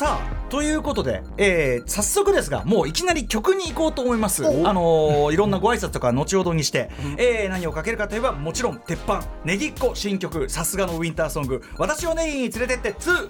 [0.00, 4.46] さあということで、えー早速ですがもういきなり曲に行こうと思います。
[4.46, 6.88] あのーいろんなご挨拶とか後ほどにして、
[7.18, 13.28] えー何をかけるかといえばもちろん鉄板ねぎっこ新曲さすがのウィンターソング「私をネギに連れてって2」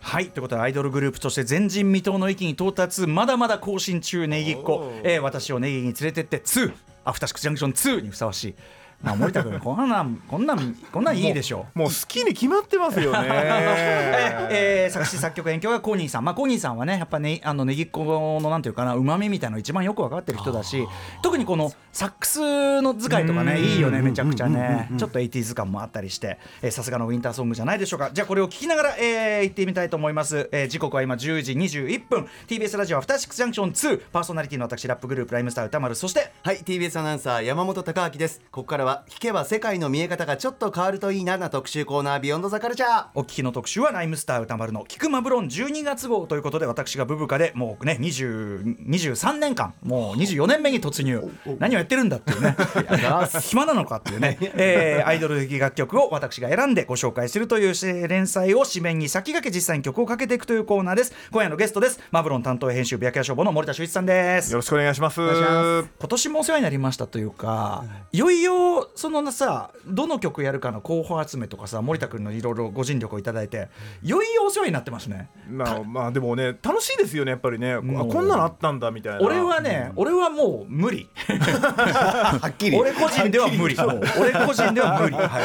[0.00, 6.72] はいということでアイドルグループとして前人未到の域に到達まだまだ更新中ネギっ子、えー私をネギに連れてって2
[7.04, 8.54] アフターシックスジャンクション2にふさわしい、
[9.02, 11.78] まあ、森田君こんなんこんなんこんなんいいでしょう。
[11.78, 13.28] もう好きに決まってますよね。
[14.52, 20.86] えー作詞作曲演曲がコニーさん、まあ、コニーさんはねやっぱねあのネギっ子のなんていうかなうまみみたいなの一番よく分かってる人だし
[21.22, 24.90] 特にこのサックスの使いとかねいいよねめちゃくちゃね。
[24.98, 28.10] ちょっと 80s 感もあったりしてえーさすがのウィンターソングじゃないでしょうか。
[28.12, 32.26] じゃあこれを聞きながら、えー、行ってみたいと思います、えー時刻は今10時21分。
[32.48, 35.94] TBS ラジオアフターシックスジャンクション2パーソナリティの私ラップグループライムスター歌丸。
[35.94, 38.40] そしてはい TBS アナウンサー山本貴明です。
[38.50, 51.30] ここからは聞けば世界の見え方がちょっと変わるといいなな特集コーナービヨンドザカルチャーお聞きの特集はライムスター歌丸の「菊間ブロン」12月号ということで私がブブカでもうね20 23年間もう24年目に突入。
[51.58, 52.56] 何をやってるんだっていうね。
[53.42, 61.12] 暇なのかっていうね、えーアイドル的楽曲を私が選んでご紹介するというえー連載を紙面に先駆け実際に曲をかけていくというコーナーです。
[61.30, 62.00] 今夜のゲストです。
[62.10, 64.50] マブロン担当編集白夜消防の森田修一さんです。
[64.52, 65.20] よろしくお願いします。
[65.20, 73.68] 今年もお世話になりましたというか、いよいよそのさどの曲やるかの候補集めとかさ森田君のいろいろご尽力をいただいて
[74.02, 75.30] いよいよお世話になってますね。
[75.48, 77.72] まあまあでもね楽しいですよねやっぱりね。
[77.72, 79.20] あこんなのあったんだみたいな。
[79.20, 81.08] 俺はね、俺はもう無理。
[81.26, 82.78] はっきり。
[82.78, 83.76] 俺個人では無理。
[84.20, 85.40] 俺個人では無理、は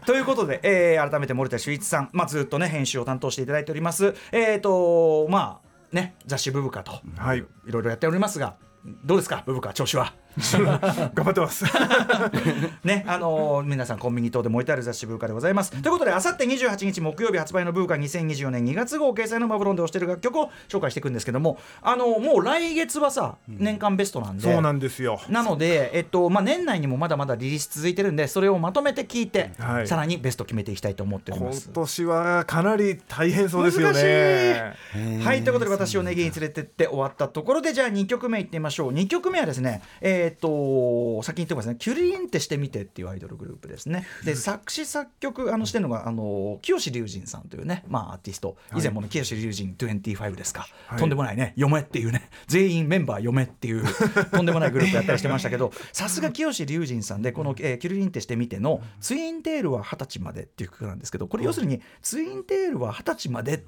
[0.00, 4.14] い、ということで、えー改めて森田修一さん、まあ、ずっとね編集を担当していただいております。
[4.32, 7.38] えっ、とまあね雑誌「ブブカ」とはい。
[7.38, 8.56] いろいろやっておりますが
[9.04, 10.12] どうですかブブカ調子は？
[11.14, 11.64] 頑張ってます。
[12.84, 15.70] ね、あのー皆さんコンビニ等で燃えてある雑誌ブーカでございます。
[15.72, 24.42] ということで、あさって28日木曜日発売のブーカ2024年2月号掲載のマブロンで推している楽曲を紹介していくんですけども、あのーもう来月はさ、年間ベストなんで。
[24.42, 25.20] そうなんですよ。
[25.28, 29.88] なので、えっとまあ、年内にもまだまだリリース続いてるんでそれをまとめて聞いて、はい。
[29.88, 31.68] さらにベスト決めていきたいと思っておりま今す。
[31.70, 34.04] 年はかなり大変そうですよ難しい。
[34.04, 34.74] ね
[35.22, 38.92] はいということで私をネギに連れてって終わったところでじゃあ2曲目いってみましょう。
[38.92, 44.06] 2曲目はですねえっ、と先に言ってますね「キュリリンってしてみて」っていうアイドルグループですね。
[44.24, 48.56] で作詞作曲あのしてるのがあの清志隆人さんというねまあアーティスト。
[48.76, 50.98] 以前もね清志隆人25ですか、はい。
[50.98, 51.52] とんでもないね。
[51.56, 52.28] 嫁っていうね。
[52.46, 53.84] 全員メンバー嫁っていう
[54.32, 63.58] とんでもないグループやったりしてましたけどさすが清志隆人さんでこの、えーキュリリンってしてみての「ツインテールは二十歳まで」っていう曲なんですけどこれ要するにツインテールは二十歳までっ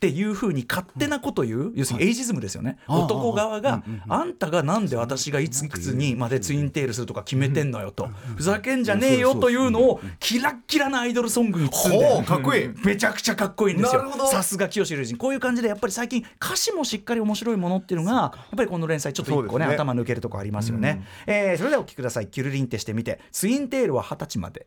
[0.00, 2.78] ていうふうに勝手なこと言う要するにエイジズムですよね。
[2.88, 8.08] 男側があんたがなんで私がいついくつににまでツインテールするとか決めてんのよと。
[8.36, 24.66] ふざけんじゃねえよというのをキラッキラなアイドルソングに包んでかっこいいめちゃくちゃかっこいいんですよさすが清志隆人こういう感じでやっぱり最近歌詞もしっかり面白いものっていうのがやっぱりこの連載ちょっと一個ねね頭抜けるとこありますよね、えーそれではお聴きくださいキュルリンってしてみてツインテールは二十歳まで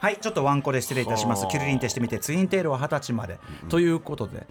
[0.00, 3.38] はいちょっとワンコで失礼いたしますキュルリンってしてみてツインテールは二十歳まで、
[3.68, 4.46] ということで、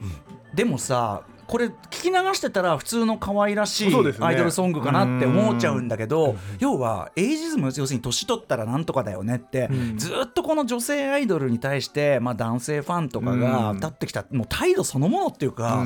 [0.53, 15.85] でもさこれ聞き流してたら普通の可愛らしいアイドルソングかなって思っちゃうんだけど、要はエイジズム要するに年取ったらなんとかだよねって、ずっとこの女性アイドルに対して、まあ、男性ファンとかが立ってきた、もう態度そのものっていうか、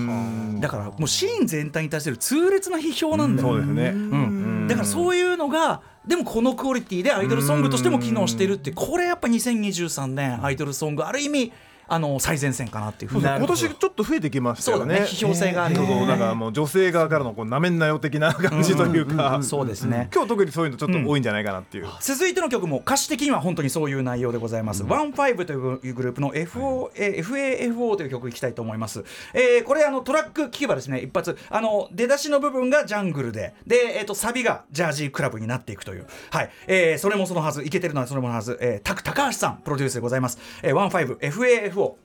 [0.59, 3.89] だからもうシーン全体に対する痛烈な批評なんだよ、ね。
[3.89, 11.53] うん、だからそういうのがでもこのクオリティでアイドルソングとしても機能してるってこれやっぱ2023年アイドルソングある意味
[11.93, 13.23] あの最前線かなっていうふうに。
[13.25, 14.85] 今年ちょっと増えてきましたよね。
[14.85, 15.07] そうだね。
[15.07, 15.75] 批評性がある。
[15.75, 19.39] だからもう女性側からのこうなめんなよ的な感じというか。
[19.43, 21.87] そうですね、今日特にそういうのちょっと多いんじゃないかなっていう。
[21.99, 24.83] 続いての曲も歌詞的には本当にそういう内容でございます。
[24.83, 29.03] ONE FIVE というグループの FO、えー FAFO という曲いきたいと思います。
[29.33, 30.99] えーこれあのトラック聴けばですね。
[31.01, 31.37] 一発。
[31.49, 33.53] あの出だしの部分がジャングルで。
[33.67, 36.07] でえっ、とサビがジャージークラブになっていくという。
[36.29, 37.63] はい、えーそれもそのはず。
[37.63, 40.37] いけてるのはそれもそのはず、えー、 Taku 高橋さんプロデュースでございます。
[40.61, 41.95] えー、 ONE FIVE FAFO FAFO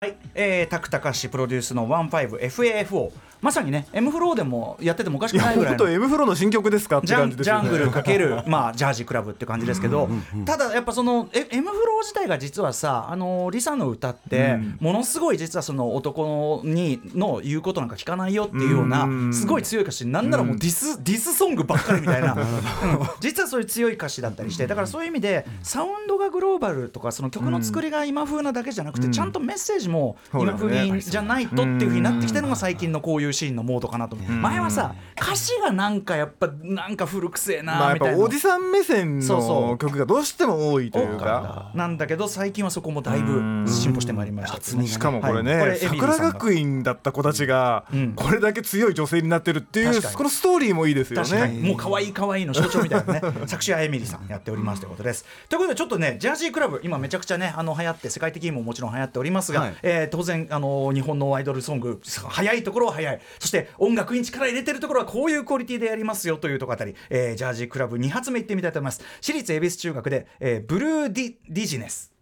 [0.00, 7.62] はい、えー、 Taku Takahashi プロデュースの 15FAFO まさにね M フローでもやっててもおかしくないぐらいの本当 M フローの新曲ですかってジャン感じですよね。
[7.62, 10.08] ジャングルかける、 まあ、ジャージクラブって感じですけど、
[10.44, 22.40] ただやっぱそのえ M フロー自体が実はさあの LISA の歌って、ものすごい実はその男にの言うことなんか聞かないよっていうような、うんすごい強い歌詞なんならもうディス、ディスソングばっかりみたいな、 うん。
[23.20, 34.30] 実はそういう強い歌詞だったりしてだからそういう意味でサウンドがグローバルとかその曲の作りが今風なだけじゃなくて、ちゃんとメッセージも今風にじゃないとっていうふうになってきてるのが最近のこういいうシーンのモードかなと思う。
[34.30, 38.16] 前はさ歌詞がなんかやっぱなんか古くせえなみたいな。
[38.18, 41.70] ぱおじさん目線の曲がどうしても多いというか。
[41.74, 48.12] なんだけど最近はそこもだいぶ進歩してまいりましたしかもこれね、桜学院だった子たちがうん。
[48.14, 51.60] これだけ強い女性になってるっていう、このストーリーもいいですよね。
[51.62, 55.24] もう可愛い可愛いの象徴みたいなね 作詞はエミリーさんやっておりますということです。
[55.48, 59.76] ということでちょっとねジャージークラブ今めちゃくちゃねあの流行って世界的にももちろん流行っておりますが、はい。
[59.82, 69.02] えー当然あの日本のアイドルソング早いところは早いそして音楽に力入れてるところはこういうクオリティでやりますよというところあたり、えージャージークラブ2発目いってみたいと思います。
[69.20, 72.12] 私立恵比寿中学で、えーブルーディディジネス。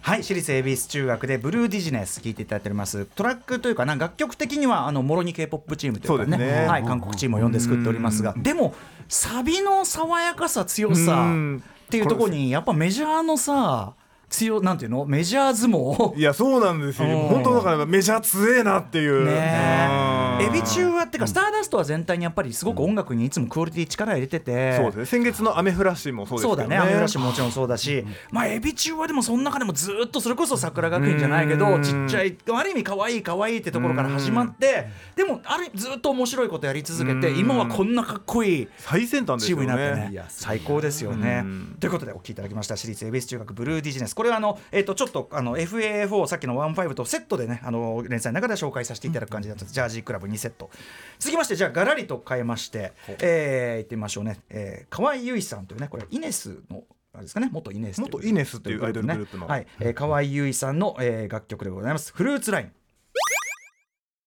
[0.00, 3.04] はい、私立恵比寿中学でブルーディジネス聞いていただいております。
[3.04, 6.38] トラックというかな楽曲的にはあのもろに K-POP チームというかね。
[6.38, 6.66] ね。
[6.66, 8.34] はい、韓国チームを呼んで作っておりますが。
[8.36, 8.74] でも
[9.08, 11.62] サビの爽やかさ強さうん。
[11.88, 13.94] っていうところにやっぱメジャーのさ
[14.28, 15.04] 強なんていうの？
[15.06, 16.16] メジャー相撲？
[16.18, 17.08] いやそうなんですよ。
[17.08, 17.28] うん。
[17.28, 19.24] 本当だからメジャー強えなっていう。
[19.24, 25.04] ねエビ中はってかスターダストは全体にやっぱりすごく音楽にいつもクオリティ力入れてて、そうですね。
[25.06, 26.50] 先月のアメフラシもそうですね。
[26.50, 31.82] そうだね、アメフラッシュももちろんそうだし、まあ、エビ中はでもその中でもずっとそれこそ桜学院じゃないけど、うん。
[31.82, 37.38] ちっちゃい、ある意味可愛い可愛いってところから始まって、でも、あるずっと面白いことやり続けて、うん。
[37.38, 38.68] 今はこんなかっこいい。
[38.78, 40.10] 最先端チームよになってね。
[40.10, 40.24] ね。
[40.28, 41.42] 最高ですよね。
[41.44, 41.76] うん。
[41.80, 44.14] ということでお聞きいただきました私立恵比寿中学ブルーディジネス。
[44.14, 50.70] これはあの、えー、とちょっとあの FAF をさっきの15とセットでねあの連載の中で紹介させていただく感じだったジャージークラブ2セット。
[51.18, 59.46] 続きましてじゃあガラリと変えまして、えー、いってみましょうね、えー、河合由衣さんというねこれイネスのあれですかね元イネス元イネスっていうアイドルグループの。
[59.46, 62.12] はい、えー、河合由衣さんの、えー、楽曲でございます。
[62.14, 62.72] フルーツライン。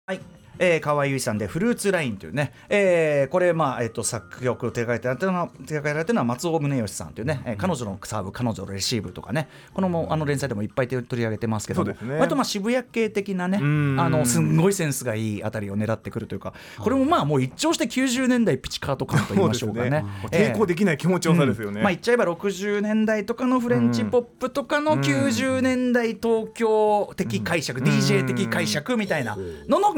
[0.06, 0.38] はい。
[0.59, 11.97] えー、河合由衣さんで「フルーツライン」というね、えーこれ、まあえー、と作曲を手掛けられてるのは手掛けられてるのは松尾宗義さんというね、えー彼女のサーブ彼女のレシーブとかねこのもあの連載でもいっぱい取り上げてますけどもね。
[12.17, 14.00] 割とまあ渋谷系的なねん。
[14.00, 20.03] あのすんごいセンスがいいあたりを狙ってくるというかこれもまあもう一聴して90年代ピチカート感と言いましょうかね。
[20.31, 29.94] 抵抗できない気持ちよさですよね、まあ言っちゃえば60年代とかのフレンチポップとかの90年代東京的解釈、DJ 的解釈みたいなのの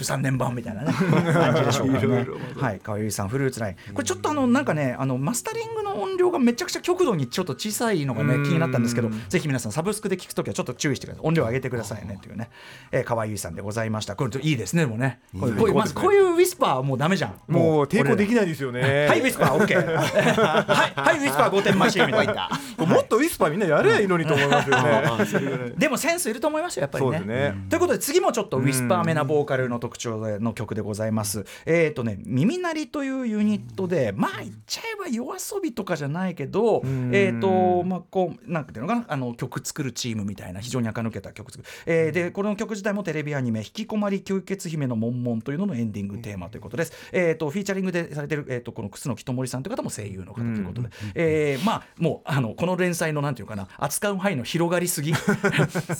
[0.00, 0.92] 2023年版みたいなね。
[1.32, 2.26] 感じでしょうかね。
[2.56, 3.94] はい、川由さんフルーツライン。
[3.94, 12.50] これちょっとあのなんかねあのマスタリングの音量がめちゃくちゃ極度にちょっと小さいのがね気になったんですけどぜひ皆さんサブスクで聞くときはちょっと注意してください音量上げてくださいねというね、
[12.92, 14.16] えー、川由さんでございました。
[14.16, 15.20] これいいですねでもね。
[15.38, 17.52] こういうまずこういうウィスパーはもうダメじゃん。
[17.52, 19.06] もう抵抗できないですよね。
[19.06, 19.84] はい、ウィスパー、オッケー。
[19.84, 22.48] はい、はい、ウィスパー5点増しみたいな。
[22.78, 25.72] もっとウィスパーみんなやればいいのにと思いますよね。
[25.76, 27.54] でもセンスいると思いますよ、やっぱりね。
[27.68, 31.46] ということで、次もちょっとウィスパーめなボーカルの特徴の曲でございます。
[31.64, 36.82] えっ、とね、耳鳴りというユニットで、まあ、言っちゃえば夜遊びとかじゃないけど、
[37.12, 41.70] えっ、と、まあ、こう、なんていうのかな、あの曲作るチームみたいな、非常に垢抜けた曲作る。
[41.86, 46.92] えーで、この曲自体もテレビアニメ、引きこまり吸血姫の悶々というののエンディングテーマということです。
[47.12, 55.12] えっ、と、フィーチャリングでされてる、えっ、と、この楠木智さんという方も声優の方ということで、えーまあ、もう、あの、この連載の、なんていうかな、扱う範囲の広がりすぎ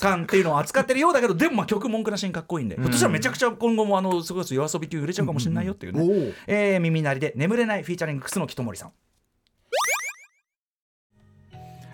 [0.00, 6.00] 感っていうのを扱ってるようだけど、でも、まあ、曲文句なしにかっこいいんで、ひょっとしたらめちゃくちゃ今後も、あの、すごい夜遊び級売れちゃうかもしれないよっていうね。
[6.00, 8.92] おおえー耳鳴りで眠れないフィーチャリング楠木智さん。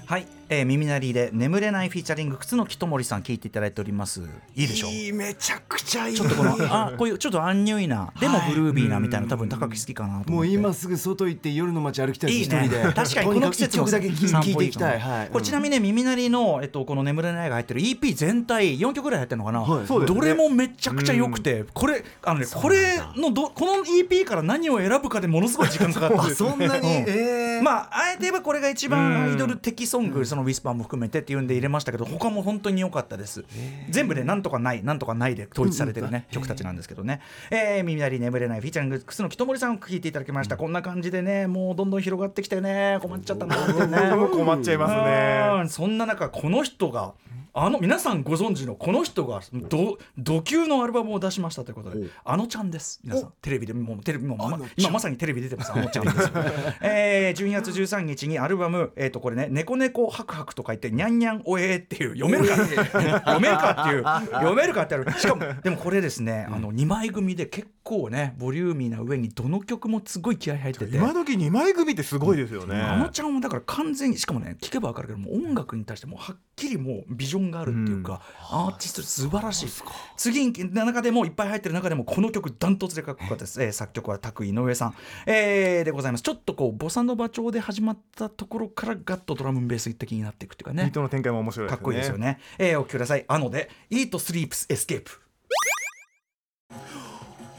[0.07, 4.23] はい、えー耳鳴りで眠れないフィーチャリング楠木智さん聞いていただいております。
[4.55, 4.91] いいでしょう？
[4.91, 6.17] いいめちゃくちゃいい。
[6.17, 10.31] ちょっとこのあこういうちょっとアンニュイなでもブルービーなみたいな多分高木好きかなと。
[10.31, 12.71] もう今すぐ外行って夜の街歩きたいいいね。
[12.95, 15.01] 確かにこの季節のとにかく一曲だけ聞聞いていきたい。
[15.01, 15.29] はい。
[15.29, 19.87] これちなみにね耳鳴りの、えっと、この「眠れない」が入ってる EP 全体4曲ぐらい入ってるのかな、はい。
[19.87, 26.89] どれもめちゃくちゃ良くて、これあの、ね、これのどこの EP から何を選ぶかでものすごい時間かかったあそんなに？
[26.89, 27.05] うん。
[27.09, 33.45] ええまああえて言えばこれが一番アイドル的ソング、そのウィスパーも含めてっていうんで入れましたけど他も本当に良かったです、
[33.89, 43.97] 全部でなんとかないなんとかないで統一されてるね、曲たちなんですけどね、えー、耳鳴り眠れないフィーチャリング楠木智さんを聞いていただきました、こんな感じでねもうどんどん広がってきてね困っちゃったなってね。
[44.35, 45.49] 困っちゃいますね。
[45.61, 45.69] うん。
[45.69, 47.13] そんな中この人が
[47.57, 52.99] あの皆さんご存知のこの人がど土級のアルバムを出しましたということであのちゃんです。
[53.05, 53.33] 皆さん。
[53.41, 55.73] テレビでもうテレビもうま今まさにテレビ出てます。
[55.73, 56.17] あのちゃんです。
[56.17, 56.31] よ、
[56.83, 64.03] えー、12月13日にアルバムえっ、とこれね猫猫ハクハクと書いてにゃんにゃんおえーっていう読めるか 読めるかっていう。
[64.33, 65.13] 読めるかってある。
[65.13, 70.97] しかも でもこれですねあの2枚組で結構ねボリューミーな上にどの曲もすごい気合い入ってて。
[70.97, 72.81] 今時二枚組ってすごいですよね。
[72.81, 78.21] あのちゃんはだから完全にしかもね聞けば分かるけどもう音楽に対してもうはっきりもうビジョンがあるっていうか、
[78.51, 79.69] アーティスト素晴らしい。
[80.17, 84.95] 次に中でもいっぱい入ってる中でもこの曲ダントツでかっこよかったです、えー作曲は拓井上さん、
[85.27, 86.23] えーでございます。
[86.23, 90.85] ちょっとこうボサノバ調で始まったところからガッとドラムベース的になっていくっていうかね。
[90.85, 91.77] ビートの展開も面白いですね。
[91.77, 93.25] かっこいいですよね、えーお聴きください。
[93.27, 95.05] あので「Eat Sleeps Escape」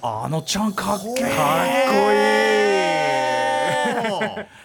[0.07, 2.54] あのちゃんかっけえ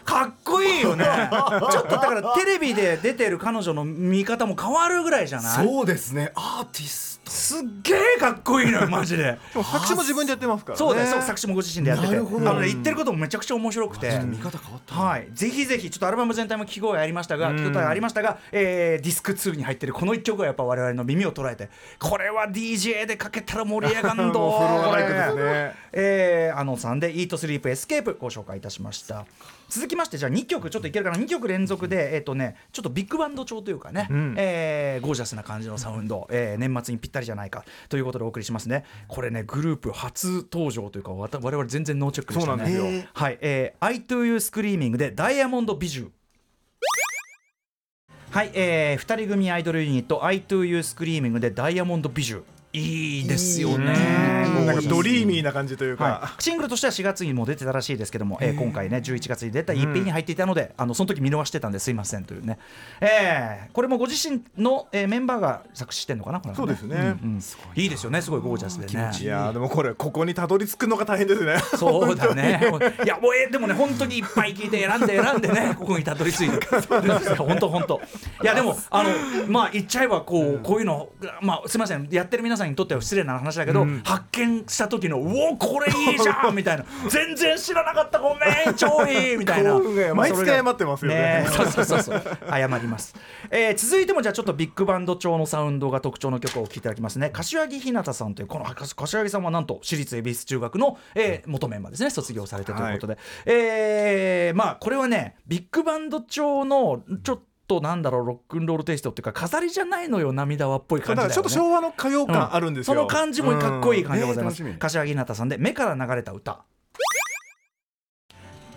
[0.04, 1.04] かっこいいよね。
[1.70, 5.66] ちょっとだからテレビで出てる彼女の見方も変わるぐらいじゃない？
[5.66, 6.32] そうですね。
[6.34, 7.30] アーティスト。
[7.30, 9.22] すっげえかっこいいのよマジで。
[9.22, 10.78] でも作詞も自分でやってますからね。
[10.78, 12.08] そうだよそう作詞もご自身でやってて。
[12.08, 12.44] あなるほど。
[12.54, 14.18] のね言ってることもめちゃくちゃ面白くて。
[14.24, 17.56] 見方変わったはい、ぜひぜひちょっとアルバム全体も聞き声ありましたが、うん。
[17.56, 21.68] 聞き声ありましたが、えーディスク2に入ってるこの一曲がやっぱ我々の耳を捉えて。
[22.00, 25.74] これは DJ でかけたら盛り上がんど もうフロアライクですこれね。
[25.92, 29.09] えー、あのさんで「Eat Sleep Escape」ご紹介いたしました
[29.68, 34.34] 続きましてじゃあ2曲ちょっといけるかな？2曲連続でえっ、とねちょっとビッグバンド調というかね、うん。
[34.36, 42.64] えーゴージャスな感じのサウンド、えー年末にぴったりじゃないかということでお送りしますねこれねグループ初登場というか我々全然ノーチェックでしたね。
[42.64, 43.08] そうなんですよ。
[43.14, 46.10] はい、えー、I to You Screaming でダイヤモンドビジュ
[48.30, 54.44] はい、えー、二人組アイドルユニット I to You Screaming でダイヤモンドビジュいいですよね。
[54.46, 61.90] うんなんかドリーミーな感じというか、はい、シングルとしては4月にも出てたらしいですけども、えー今回ね11月に出た EP に入っていたので、あのその時見逃してたんです。
[61.90, 62.58] いませんというね、
[63.00, 66.96] えーこれもご自身の、えーメンバーが作詞してんのかなこれはそうですね。
[66.96, 67.42] んうん。
[67.74, 68.22] いいですよね。
[68.22, 69.10] すごいゴージャスでね。
[69.20, 71.58] いやーでもこれここにたどり着くのが大変ですね。
[71.76, 72.60] そうだね。
[73.04, 76.66] いやもうえーでもね本当にいっぱい聞いて選んで選んでね ここにたどり着いて。
[77.36, 78.00] 本当本当。
[78.42, 79.10] いやでもあの
[79.48, 81.08] まあ言っちゃえばこうこういうの
[81.40, 82.08] まあすみません。
[82.10, 86.84] やってる皆さんにとっては失礼な話だけど、発見した時のうおこれいいじゃん みたいな。
[87.08, 89.78] 全然知らなかったごめん超いいみたいな。
[90.14, 91.46] 毎月謝ってますよね。
[91.50, 92.22] そうそうそうそう。
[92.50, 93.14] 謝ります、
[93.50, 97.30] えー続いてもじゃあちょっとビッグバンド調のサウンドが特徴の曲をお聴きいただきますね。
[97.30, 102.10] 柏木ひなたさんというこのか柏木さんはなんと私立恵比寿中学の、えー元メンバーですね。
[102.10, 107.42] 卒業されてということで、えーまあこれはねビッグバンド調のちょっと
[107.78, 111.34] なんだろうロックンロールテイストっていうか飾りじゃないのよ涙輪っぽい感じだよね。
[111.34, 114.70] ちょっと昭和の歌謡感あるんですよ、その感じもかっこいい感じでございます、うん。
[114.70, 116.64] えー柏木ひなたさんで「目から流れた歌」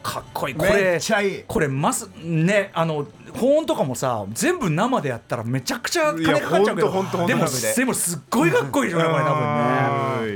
[0.04, 0.56] かっこいい。
[0.56, 1.44] こめれっちゃいい。
[1.48, 3.08] これますねあの
[3.40, 6.92] 高音とかもさ全部生でやったらめちゃくちゃ金かかっちゃうけど。
[7.26, 9.93] でも生ででもすっごいかっこいいでしょうねこれ多分うんね。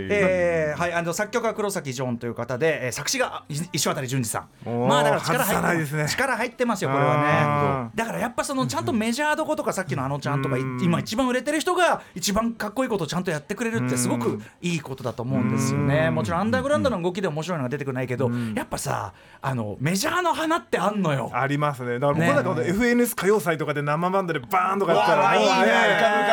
[0.09, 4.87] えーはいあの作曲は黒崎ジョンという方で、えー作詞がい石渡淳二さん。
[4.87, 6.07] まあだから力入ってね。
[6.07, 16.07] 力入ってますよこれはうねだからやっぱそのちゃんとメジャーどことかさっきのあのちゃんとか今一番売れてる人が一番かっこいいことをちゃんとやってくれるってすごくいいことだと思うんですよね。
[16.09, 16.15] うん。
[16.15, 21.29] もちろんアンダーグラウンドの動きで面白いのが出てくるないけどやっぱさあのメジャーの花ってあんのよ。
[21.33, 21.99] ありますね。
[21.99, 25.65] だからね僕なんか FNS 歌謡祭とかで生バンドでバーンとかやったらいいね。
[25.65, 26.26] ね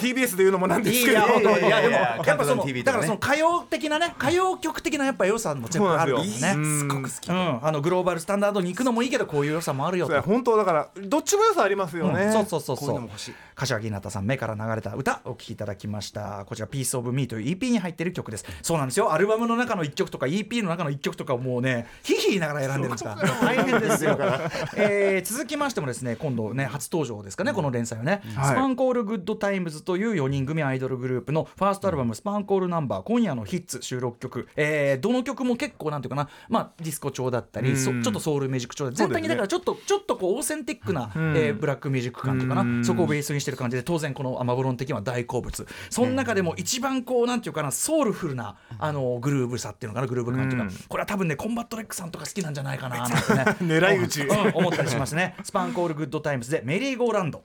[0.00, 16.46] TBS で言うのもなんですいいけどいやいやでもやっぱそのだからその歌謡的なね歌謡曲的なやっぱ良さも全部あるよねそうなんですよすごく好き、あのグローバルスタンダードに行くのもいいけどこういう良さもあるよ本当だからどっちも良さありますよね、うそうそうそうこういうそうのも欲しい柏木ひなたさん目から流れた歌お聴きいただきました。
[16.46, 18.46] こちら「ピースオブミーという EP に入ってる曲です。
[18.62, 19.12] そうなんですよ。
[19.12, 24.18] アルバムの中の1曲とか EP の中の1曲とかをもうねヒヒ言いながら選んでるんですから大変ですよ、
[24.76, 28.46] えー続きましてもですね今度ね初登場ですかねこの連載はね、はい。
[28.46, 38.02] スパンコールグッドタイムズという4人組アイドルグループのファーストアルバム「スパンコールナンバー今夜のヒッツ」収録曲、えーどの曲も結構なんていうかなまあディスコ調だったり、そうん。
[38.02, 41.12] ちょっとソウルミュージック調で全体にだからちょっとちょっとこうオーセンティックな、ん。
[41.36, 42.84] えーブラックミュージック感とかな、うん。
[42.84, 45.66] そこをベースにしてる感じで当然このあマブ論的には大好物。
[45.90, 50.74] その中でも一番こうなんていうかなソウルフルなあのグルーブさっていうのかなグルーブ感っていうか、うん。
[50.88, 53.44] これは多分ねコンバット REC さんとか好きなんじゃないかななんてね。
[53.62, 54.22] 狙い撃ち。
[54.22, 55.34] うん思ったりしますね。
[55.42, 57.42] スパンコールグッドタイムズでメリーゴーランド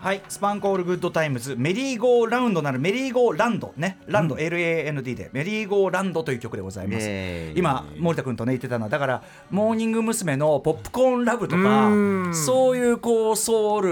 [0.00, 1.56] はい、スパンコールグッドタイムズ。
[1.58, 3.98] メリーゴーラウンドなるメリーゴーランドね。
[4.06, 5.28] ランド、LAND で。
[5.34, 7.54] メリーゴーランドという曲でございます、イエー。
[7.54, 10.36] イ今森田君とね言ってたのはだからモーニング娘。
[10.36, 12.34] のポップコーンラブとかうん。
[12.34, 13.82] そういうこうソウ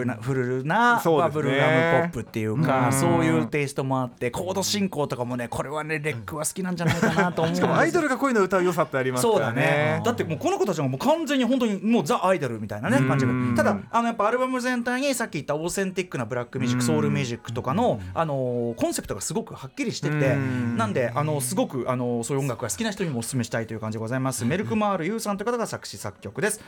[0.00, 2.92] ルなフルなバブルガムポップっていうかうん。
[2.94, 7.52] そういうテイストもあってコード進行とかもねこれはね REC は好きなんじゃないかなと思う。
[7.52, 9.60] んですよアイドルがこういうの歌う良さってありますからそうだね。
[9.60, 13.26] ねだってもうこの子たちがもう完全に本当にもうザ・アイドルみたいなね感じ
[13.56, 20.76] ただあのやっぱアルバム全体にさっき言ったオーセンティックなブラックミュージックソウルミュージックとかのあのコンセプトがすごくはっきりしててうん。
[20.76, 24.44] なんであのすごくあのそういう音楽が好きな人にもお勧めしたいという感じでございます。
[24.44, 26.60] メルクマール・ユーさんという方が作詞作曲です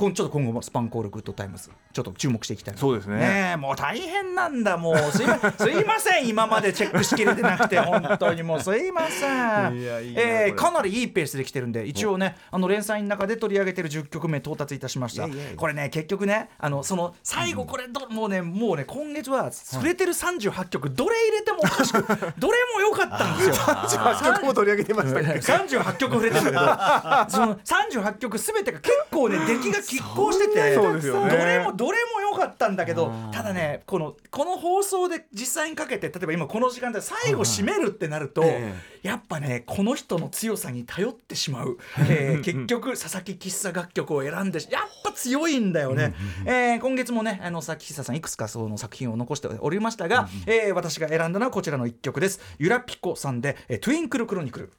[0.00, 3.16] ちょっと今後もスパンコールグッドタイムズちょっと注目していきたいそうですね。
[3.18, 4.96] ねえもう大変なんだもう。
[5.12, 6.28] すいますいません。
[6.28, 9.26] 今までチェックしきれてなくて本当にもうすいませ
[9.70, 9.76] ん。
[9.76, 15.28] いやいいなえーかなりいいペースで来てるんで一応ねあの連載の中で取り上げてる10曲目到達いたしました。
[15.56, 22.02] これね結局ねあのその最後これどもうねもうね今月は触れてる38曲どれ入れてもおかしく
[22.38, 23.54] どれも良かったんですよ。
[23.54, 27.40] 38曲も取り上げてましたっけ？38曲触れてるんだけど。
[27.40, 41.78] その38曲すべてが結構ね出来が拮抗しててどれもどれも良かったんだけどただねこのこの放送で実際にかけて例えば今この時間で最後締めるってなると、えやっぱねこの人の強さに頼ってしまう、
[42.08, 46.14] えー結局佐々木喫茶楽曲を選んでやっぱ強いんだよね、
[46.46, 52.40] えー今月もねあの佐々木喫茶さんいくつかその作品を残しておりましたが、えー私が選んだのはこちらの一曲です。
[52.58, 54.72] ゆらピコさんで、えートゥインクルクロニクル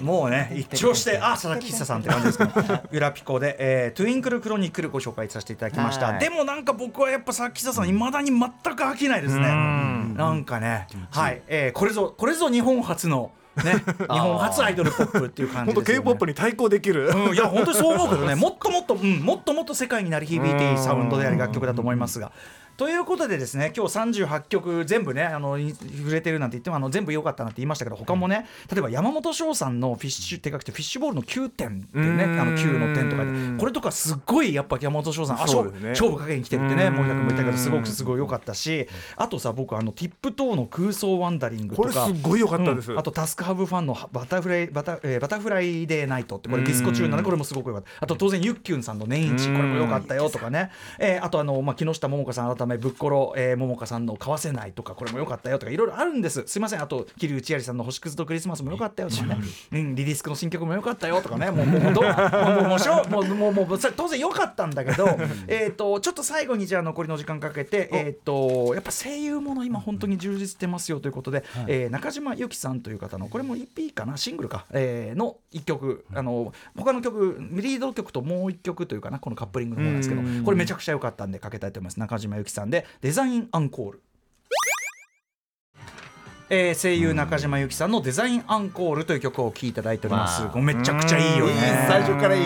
[0.00, 2.52] もうね一聴してあ佐々木喫茶さんって感じですけど
[2.92, 6.20] ゆらピコで、えートゥインクルクロニクルご紹介させていただきました、はい。
[6.20, 9.42] でもなんか僕はやっぱ佐々木喫茶さんいまだに全く飽きないですね。
[9.42, 13.32] なんかねはい、えーこれぞこれぞ日本初の
[13.64, 13.74] ね
[14.10, 18.34] 日本初アイドルポップっていう感じ本当でね、K-POP に対抗できる、うん、いや本当にそう思うけどね。
[18.36, 22.32] もっともっと、うん、もっともっと世界に鳴り響いていいサウンドであり楽曲だと思いますが。
[22.76, 32.40] ということでですね今日38曲全部ねあのい触れてるなんて言ってもあの全部良かったなって言いましたけど他もね例えば山本翔さんのフィッシュ手書きてフィッシュボールの9点ってねうん。
[32.40, 36.94] あの9の点とかでこれとかすっごいやっぱ山本翔さんあ勝負勝負かけに来てるってねうん。
[36.96, 42.92] 森田君も言ったけどすごくすごい良かったしあとさ僕あの tipToe の空想ワンダリングとかこれすっごい良かったです。
[42.92, 42.98] うん。
[42.98, 47.88] あと Task have Fun のバタフライバタ,、えーバタフライデーナイトってこれディスコチューンなこれもすごく良かった。
[48.00, 56.42] あと当然ゆっきゅんさんの年一これも良かったよとかね、えーあとあの、まあ、木下桃香さん改めぶっころ、えー桃香さんの買わせないとかこれも良かったよとかいろいろあるんです。
[56.46, 56.82] すいません。
[56.82, 59.38] あと桐内有さんの星屑とクリスマスも良かったよとかね、
[59.72, 61.50] うん、リリスクの新曲も良かったよとかね。
[61.50, 62.10] もうもうもうどうも
[62.66, 65.06] うもうしょもうもうもうそれ当然良かったんだけど
[65.46, 74.16] えっとちょっと最後にじゃあ残りの時間かけてえっ、とやっぱ声優もの今本当に充実してますよということで、えー中島由紀さんという方のこれも EP かな？
[74.16, 76.04] シングルか、えーの一曲。
[76.14, 79.18] あの他の曲リード曲ともう一曲というかな？
[79.18, 82.00] このカップリングの方なんですけどこれめちゃくちゃ良かったんでかけたいと思います。
[82.00, 84.02] 中島由紀さんで「デザインアンコール」。
[86.48, 90.58] えー声優中島由紀さんの「デザインアンコール」という曲を聴いていただいております、わあ。
[90.58, 91.86] めちゃくちゃいいよね。
[91.88, 92.42] 最初からいい。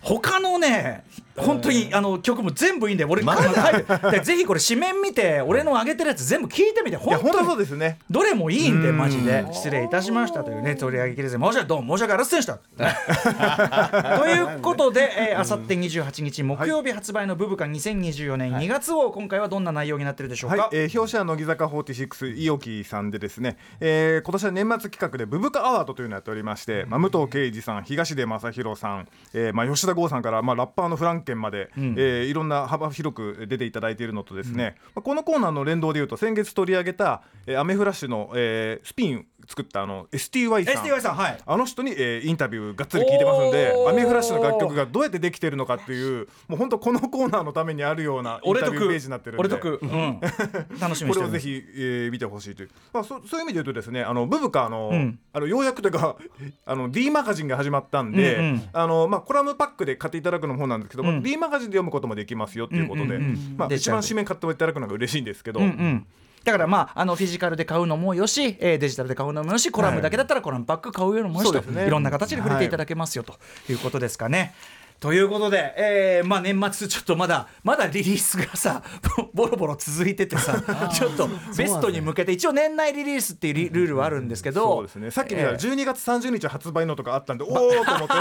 [0.00, 1.04] 他のね
[1.36, 3.42] 本当にあの曲も全部いいんで俺まだ？
[3.42, 6.96] はいでぜひこれ紙面見て俺の上げてるやつ全部聞いてみて。
[6.96, 7.98] 本当そうですね。
[8.10, 8.98] どれもいいんでうん。
[8.98, 9.46] マジで。
[9.52, 12.58] 失礼いたしましたというね取り上げきれずに申し訳どうも申し訳ありませんでした。
[14.18, 31.94] ということであさって28日木曜日発売の「ブブカ2024年2月号」今回はどんな内容になってるでしょうか、はい、えー表紙は乃木坂46伊沖さんでですね、えー今年は年末企画でブブカアワードというのをやっておりまして、まあ、武藤敬司さん東出昌大さん、えーまあ、吉田剛さんから、まあ、ラッパーのフランケンまで、ん。
[31.96, 40.84] えーいろんな幅広く出ていただいているのとですね、まあ、このコーナーの連動でいうと先月取り上げた、えーアメフラッシュの、えースピン作ったあの STY さん。
[40.84, 41.38] STY さんはい。
[41.44, 49.40] あの人に、えーインタビューがっつり聞いてますんでアメフラッシュの楽曲がどうやってできてるのかっていうもう本当このコーナーのためにあるようなインタビューページになってるんで。
[49.40, 50.20] 俺得、うん、
[50.80, 55.18] 楽しみこれをぜひ、えー見てほしいという、まあ、そそういう意味で言うとですねあのブブカあの、うん。
[55.32, 56.16] あのようやくというか
[56.66, 61.22] あの D マガジンが始まったんで、うんうんあのまあ、コラムパックで買っていただくのもなんですけど、うん。
[61.22, 63.18] D マガジンで読むこともできますよということで、
[63.56, 66.06] まあ、一番紙面買っていただくのが嬉しいんですけど、うんうん
[66.44, 73.34] だからまああのフィジカルで買うのもよし、えーデジタルで買うのもよしコラムだけだったらコラムパック買うのもよしと、いろんな形で触れていただけますよと
[73.68, 74.54] いうことですかね。
[75.02, 78.84] ということで、えーまあ、年末ちょっとまだまだリリースがさ
[79.34, 80.62] ボロボロ続いててさ
[80.94, 85.10] ちょっとベストに向けて一応年内リリースっていうリルールはあるんですけどそうですね。
[85.10, 85.58] さっき見たらえー。
[85.58, 88.14] 12月30日発売のとかあったんで、おおと思って。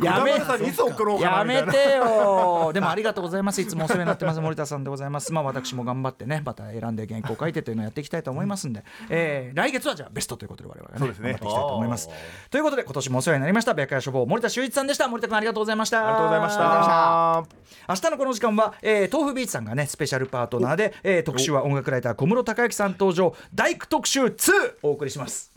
[0.02, 3.60] やめ歌丸さんにいつ送ろうかやめてよでもありがとうございます。
[3.60, 4.40] いつもお世話になってます。
[4.40, 5.32] 森田さんでございます。
[5.34, 11.32] まあ私も頑張ってねまた選んで原稿書いてというのをやっていきたいと思いますんで、えー来月はじゃあベストということで我々がねね。
[11.32, 12.08] 頑張っていきたいと思います。
[12.50, 13.74] ということで今年もお世話になりました。
[13.74, 15.08] 白夜処方森田修一さんでした。
[15.08, 16.00] 森田君ありがとうございました。
[16.00, 17.44] ありがとうございました。
[17.88, 23.34] 明日のこの時間は、えー、豆腐ビーツさんがねスペシャルパートナーで、えー特集は音楽ライター小室孝之さん登場。
[23.54, 25.52] 大工特集2お送りします。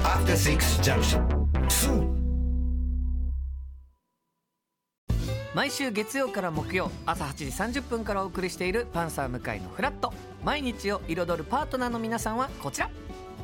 [0.00, 1.24] After Six Junction.
[1.68, 2.18] 2
[5.54, 7.34] 毎週月曜から木曜朝8
[7.72, 10.12] 時30分からお送りしている「パンサー向井のフラット」
[10.44, 12.90] 毎日を彩るパートナーの皆さんはこちら。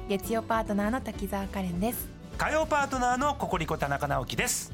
[0.09, 2.09] 月曜パートナーの滝沢カレンです。
[2.37, 4.74] 火曜パートナーのココリコ田中直樹です